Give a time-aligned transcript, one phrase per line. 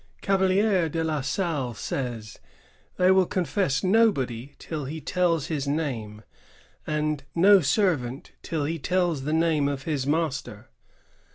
[0.21, 2.39] Cavelier de la Salle says:
[2.97, 6.23] "They will confess nobody till he tells his name,
[6.87, 10.69] and no servant till he tells the name of his master.